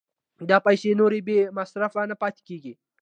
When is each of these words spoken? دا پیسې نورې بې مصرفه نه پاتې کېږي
دا 0.49 0.57
پیسې 0.65 0.89
نورې 0.99 1.19
بې 1.27 1.39
مصرفه 1.57 2.01
نه 2.11 2.15
پاتې 2.21 2.41
کېږي 2.47 2.73